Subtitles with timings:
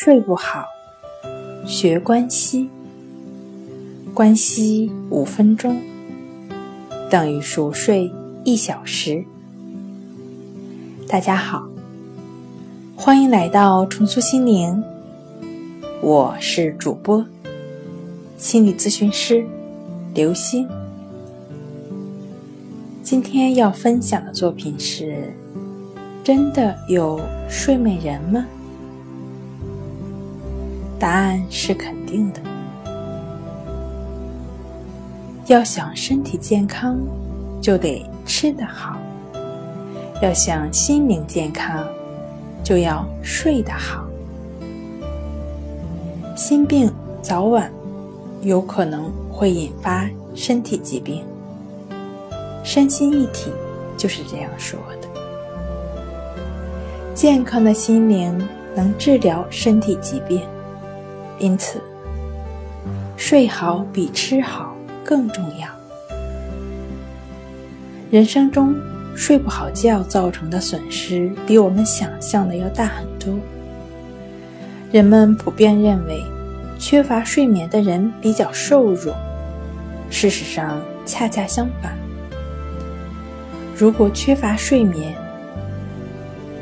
[0.00, 0.64] 睡不好，
[1.66, 2.70] 学关息。
[4.14, 5.76] 关息五分钟
[7.10, 8.08] 等于熟睡
[8.44, 9.24] 一小时。
[11.08, 11.68] 大家好，
[12.94, 14.80] 欢迎来到重塑心灵，
[16.00, 17.26] 我是主播
[18.36, 19.44] 心理咨询师
[20.14, 20.68] 刘星。
[23.02, 25.34] 今天要分享的作品是：
[26.22, 28.46] 真的有睡美人吗？
[30.98, 32.40] 答案是肯定的。
[35.46, 36.98] 要想身体健康，
[37.60, 38.96] 就得吃得好；
[40.20, 41.86] 要想心灵健康，
[42.62, 44.04] 就要睡得好。
[46.36, 47.72] 心病早晚
[48.42, 51.24] 有可能会引发身体疾病，
[52.62, 53.50] 身心一体
[53.96, 55.08] 就是这样说的。
[57.14, 58.36] 健康的心灵
[58.76, 60.42] 能治疗身体疾病。
[61.38, 61.80] 因此，
[63.16, 65.68] 睡好比吃好更重要。
[68.10, 68.74] 人生中
[69.14, 73.38] 睡不好觉造成的损失，比我们想象的要大很多。
[74.90, 76.22] 人们普遍认为，
[76.78, 79.14] 缺乏睡眠的人比较瘦弱。
[80.10, 81.96] 事实上，恰恰相反。
[83.76, 85.14] 如果缺乏睡眠，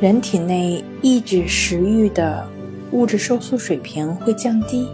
[0.00, 2.46] 人体内抑制食欲的。
[2.92, 4.88] 物质收缩水平会降低，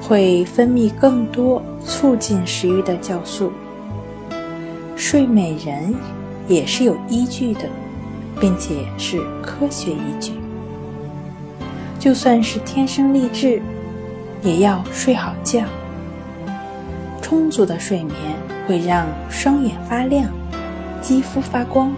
[0.00, 3.52] 会分泌更多促进食欲的酵素。
[4.96, 5.94] 睡美人
[6.48, 7.68] 也是有依据的，
[8.40, 10.32] 并且是科学依据。
[11.98, 13.60] 就算是天生丽质，
[14.42, 15.64] 也要睡好觉。
[17.20, 18.14] 充足的睡眠
[18.66, 20.30] 会让双眼发亮，
[21.02, 21.92] 肌肤发光。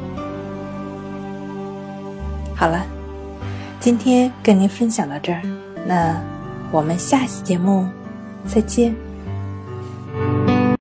[2.55, 2.85] 好了。
[3.81, 5.41] 今天跟您分享到这儿，
[5.87, 6.23] 那
[6.71, 7.89] 我们下期节目
[8.47, 8.95] 再见。